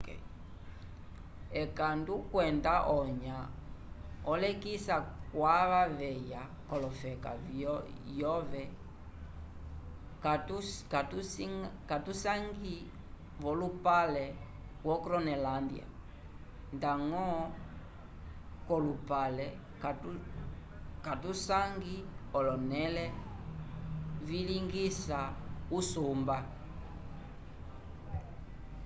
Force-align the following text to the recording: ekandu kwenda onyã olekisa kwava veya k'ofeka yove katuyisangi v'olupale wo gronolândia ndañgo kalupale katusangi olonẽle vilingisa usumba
ekandu 1.61 2.13
kwenda 2.31 2.73
onyã 2.97 3.37
olekisa 4.31 4.95
kwava 5.31 5.81
veya 5.99 6.43
k'ofeka 6.67 7.31
yove 8.21 8.63
katuyisangi 11.89 12.77
v'olupale 13.41 14.25
wo 14.87 14.95
gronolândia 15.03 15.85
ndañgo 16.75 17.25
kalupale 18.67 19.47
katusangi 21.05 21.95
olonẽle 22.37 23.05
vilingisa 24.27 25.19
usumba 25.77 26.37